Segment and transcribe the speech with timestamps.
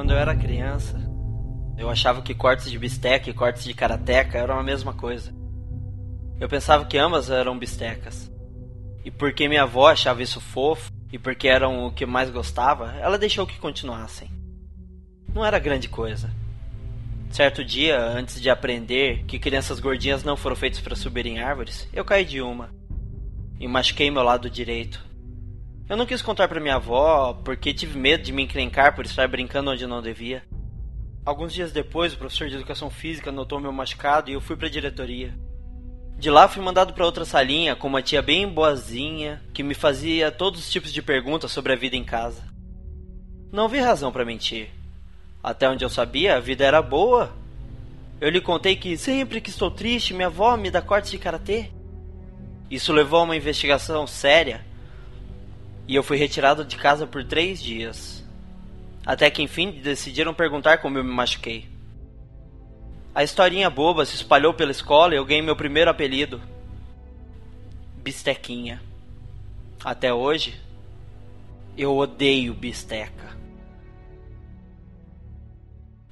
[0.00, 0.98] Quando eu era criança,
[1.76, 5.30] eu achava que cortes de bisteca e cortes de karateca eram a mesma coisa.
[6.40, 8.32] Eu pensava que ambas eram bistecas.
[9.04, 13.18] E porque minha avó achava isso fofo, e porque eram o que mais gostava, ela
[13.18, 14.30] deixou que continuassem.
[15.34, 16.30] Não era grande coisa.
[17.30, 21.86] Certo dia, antes de aprender que crianças gordinhas não foram feitas para subir em árvores,
[21.92, 22.70] eu caí de uma
[23.58, 25.09] e machuquei meu lado direito.
[25.90, 29.26] Eu não quis contar para minha avó porque tive medo de me encrencar por estar
[29.26, 30.44] brincando onde não devia.
[31.26, 34.68] Alguns dias depois, o professor de educação física notou meu machucado e eu fui para
[34.68, 35.34] a diretoria.
[36.16, 40.30] De lá fui mandado para outra salinha com uma tia bem boazinha que me fazia
[40.30, 42.44] todos os tipos de perguntas sobre a vida em casa.
[43.50, 44.70] Não vi razão para mentir.
[45.42, 47.32] Até onde eu sabia, a vida era boa.
[48.20, 51.72] Eu lhe contei que sempre que estou triste, minha avó me dá cortes de karatê.
[52.70, 54.69] Isso levou a uma investigação séria
[55.90, 58.24] e eu fui retirado de casa por três dias.
[59.04, 61.68] Até que enfim decidiram perguntar como eu me machuquei.
[63.12, 66.40] A historinha boba se espalhou pela escola e eu ganhei meu primeiro apelido:
[67.96, 68.80] Bistequinha.
[69.84, 70.60] Até hoje,
[71.76, 73.36] eu odeio bisteca.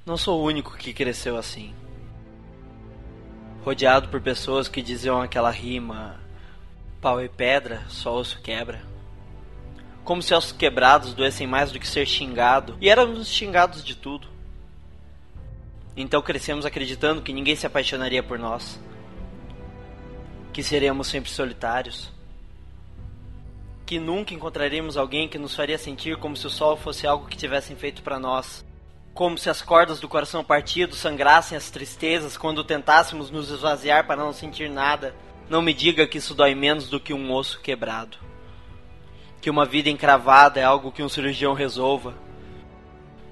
[0.05, 1.73] Não sou o único que cresceu assim.
[3.63, 6.19] Rodeado por pessoas que diziam aquela rima:
[7.01, 8.98] pau e pedra, só osso quebra
[10.09, 14.27] como se ossos quebrados doessem mais do que ser xingado, e éramos xingados de tudo.
[15.95, 18.81] Então crescemos acreditando que ninguém se apaixonaria por nós,
[20.51, 22.11] que seríamos sempre solitários,
[23.85, 27.37] que nunca encontraríamos alguém que nos faria sentir como se o sol fosse algo que
[27.37, 28.65] tivessem feito para nós,
[29.13, 34.25] como se as cordas do coração partido sangrassem as tristezas quando tentássemos nos esvaziar para
[34.25, 35.15] não sentir nada.
[35.51, 38.27] Não me diga que isso dói menos do que um osso quebrado
[39.41, 42.15] que uma vida encravada é algo que um cirurgião resolva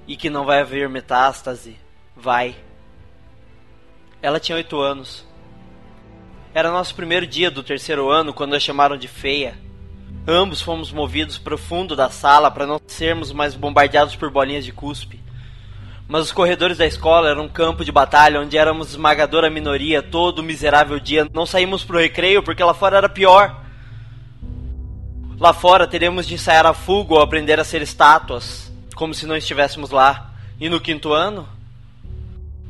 [0.07, 1.77] e que não vai haver metástase.
[2.17, 2.55] Vai.
[4.23, 5.27] Ela tinha oito anos.
[6.55, 9.59] Era nosso primeiro dia do terceiro ano quando a chamaram de feia.
[10.27, 14.65] Ambos fomos movidos para o fundo da sala para não sermos mais bombardeados por bolinhas
[14.65, 15.21] de cuspe.
[16.09, 20.39] Mas os corredores da escola eram um campo de batalha onde éramos esmagadora minoria todo
[20.39, 21.29] o miserável dia.
[21.35, 23.66] Não saímos pro recreio porque lá fora era pior.
[25.39, 29.37] Lá fora teremos de ensaiar a fuga ou aprender a ser estátuas, como se não
[29.37, 30.33] estivéssemos lá.
[30.59, 31.47] E no quinto ano,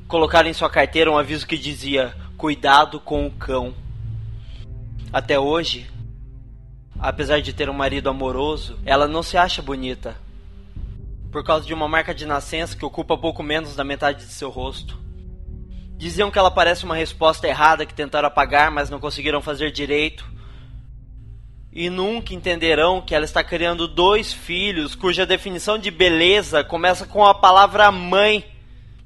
[0.09, 3.72] colocar em sua carteira um aviso que dizia: Cuidado com o cão.
[5.12, 5.88] Até hoje,
[6.99, 10.16] apesar de ter um marido amoroso, ela não se acha bonita.
[11.31, 14.50] Por causa de uma marca de nascença que ocupa pouco menos da metade de seu
[14.50, 14.99] rosto.
[15.97, 20.36] Diziam que ela parece uma resposta errada que tentaram apagar, mas não conseguiram fazer direito
[21.76, 27.22] e nunca entenderão que ela está criando dois filhos cuja definição de beleza começa com
[27.22, 28.47] a palavra mãe,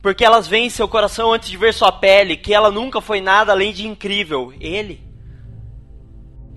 [0.00, 3.20] porque elas veem em seu coração antes de ver sua pele, que ela nunca foi
[3.20, 4.54] nada além de incrível.
[4.60, 5.02] Ele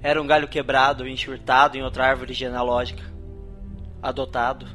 [0.03, 3.03] era um galho quebrado, enxurtado em outra árvore genealógica,
[3.99, 4.67] adotado.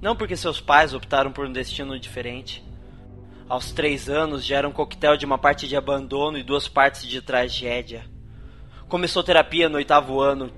[0.00, 2.64] Não porque seus pais optaram por um destino diferente.
[3.46, 7.06] Aos três anos já era um coquetel de uma parte de abandono e duas partes
[7.06, 8.10] de tragédia.
[8.92, 10.52] Começou terapia no oitavo ano.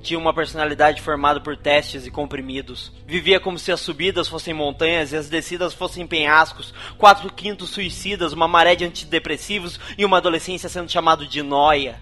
[0.00, 2.92] Tinha uma personalidade formada por testes e comprimidos.
[3.04, 6.72] Vivia como se as subidas fossem montanhas e as descidas fossem penhascos.
[6.96, 12.00] Quatro quintos suicidas, uma maré de antidepressivos e uma adolescência sendo chamado de noia.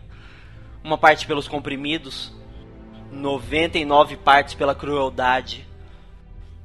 [0.84, 2.34] Uma parte pelos comprimidos,
[3.10, 5.66] 99 partes pela crueldade.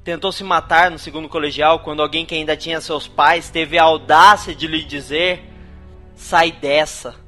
[0.03, 3.83] Tentou se matar no segundo colegial quando alguém que ainda tinha seus pais teve a
[3.83, 5.49] audácia de lhe dizer:
[6.13, 7.22] sai dessa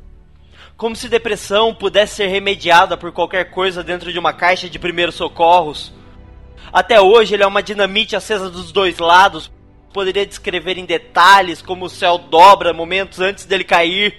[0.77, 5.15] como se depressão pudesse ser remediada por qualquer coisa dentro de uma caixa de primeiros
[5.15, 5.93] socorros.
[6.71, 9.51] Até hoje ele é uma dinamite acesa dos dois lados.
[9.93, 14.17] Poderia descrever em detalhes como o céu dobra momentos antes dele cair.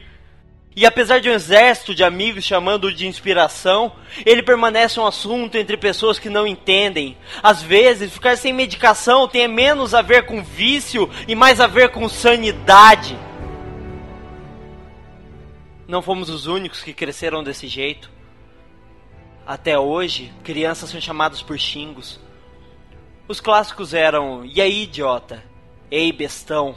[0.75, 3.92] E apesar de um exército de amigos chamando-o de inspiração,
[4.25, 7.16] ele permanece um assunto entre pessoas que não entendem.
[7.42, 11.90] Às vezes, ficar sem medicação tem menos a ver com vício e mais a ver
[11.90, 13.19] com sanidade.
[15.88, 18.10] Não fomos os únicos que cresceram desse jeito.
[19.46, 22.18] Até hoje, crianças são chamadas por xingos.
[23.28, 25.44] Os clássicos eram: E aí, idiota?
[25.88, 26.74] Ei, bestão.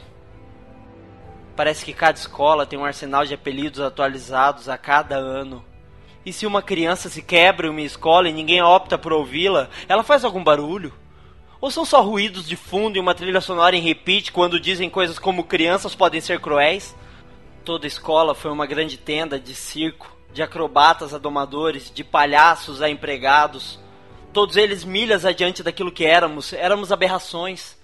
[1.56, 5.64] Parece que cada escola tem um arsenal de apelidos atualizados a cada ano.
[6.24, 10.04] E se uma criança se quebra em uma escola e ninguém opta por ouvi-la, ela
[10.04, 10.92] faz algum barulho?
[11.60, 15.18] Ou são só ruídos de fundo e uma trilha sonora em repeat quando dizem coisas
[15.18, 16.94] como crianças podem ser cruéis?
[17.70, 22.82] Toda a escola foi uma grande tenda de circo, de acrobatas a domadores, de palhaços
[22.82, 23.78] a empregados.
[24.32, 27.78] Todos eles milhas adiante daquilo que éramos, éramos aberrações.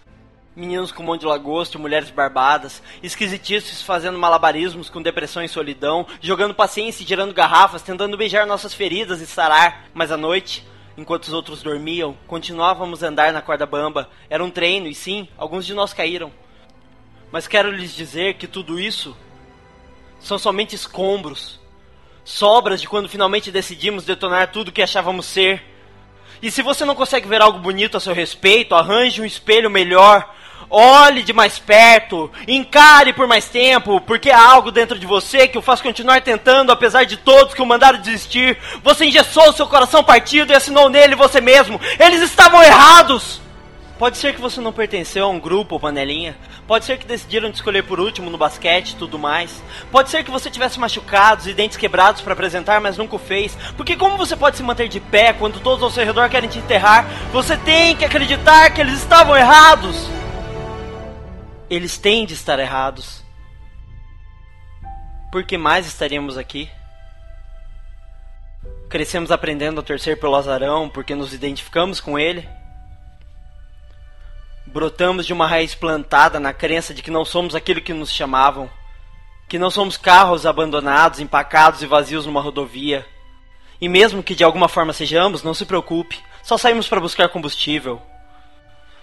[0.57, 6.53] Meninos com mão de lagosta, mulheres barbadas, esquisitices fazendo malabarismos com depressão e solidão, jogando
[6.53, 9.89] paciência e tirando garrafas, tentando beijar nossas feridas e sarar.
[9.95, 10.67] Mas à noite,
[10.99, 14.11] enquanto os outros dormiam, continuávamos a andar na corda bamba.
[14.29, 16.33] Era um treino e sim, alguns de nós caíram.
[17.31, 19.17] Mas quero lhes dizer que tudo isso
[20.19, 21.61] são somente escombros,
[22.25, 25.63] sobras de quando finalmente decidimos detonar tudo que achávamos ser.
[26.43, 30.35] E se você não consegue ver algo bonito a seu respeito, arranje um espelho melhor
[30.69, 35.57] Olhe de mais perto, encare por mais tempo, porque há algo dentro de você que
[35.57, 38.59] o faz continuar tentando, apesar de todos que o mandaram desistir.
[38.83, 41.81] Você engessou seu coração partido e assinou nele você mesmo.
[42.01, 43.46] Eles estavam errados!
[43.99, 46.37] Pode ser que você não pertenceu a um grupo ou panelinha.
[46.67, 49.63] Pode ser que decidiram te escolher por último no basquete e tudo mais.
[49.91, 53.57] Pode ser que você tivesse machucados e dentes quebrados para apresentar, mas nunca o fez.
[53.77, 56.59] Porque como você pode se manter de pé quando todos ao seu redor querem te
[56.59, 57.07] enterrar?
[57.33, 60.09] Você tem que acreditar que eles estavam errados!
[61.69, 63.23] eles têm de estar errados.
[65.31, 66.71] Por que mais estaríamos aqui?
[68.89, 72.49] Crescemos aprendendo a torcer pelo azarão porque nos identificamos com ele?
[74.77, 78.71] Brotamos de uma raiz plantada na crença de que não somos aquilo que nos chamavam,
[79.49, 83.07] que não somos carros abandonados, empacados e vazios numa rodovia.
[83.81, 88.03] E mesmo que de alguma forma sejamos, não se preocupe, só saímos para buscar combustível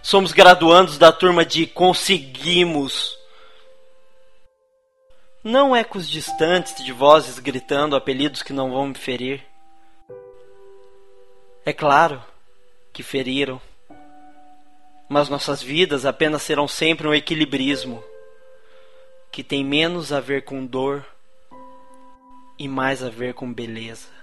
[0.04, 3.18] somos graduandos da turma de conseguimos.
[5.42, 9.42] Não ecos distantes de vozes gritando apelidos que não vão me ferir.
[11.66, 12.22] É claro
[12.92, 13.62] que feriram,
[15.14, 18.04] mas nossas vidas apenas serão sempre um equilibrismo
[19.32, 21.06] que tem menos a ver com dor
[22.58, 24.23] e mais a ver com beleza.